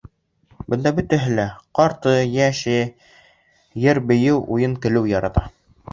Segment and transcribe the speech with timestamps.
[0.73, 1.45] Бында бөтәһе лә,
[1.79, 2.75] ҡарты, йәше,
[3.85, 5.45] йыр-бейеү, уйын-көлкө ярата.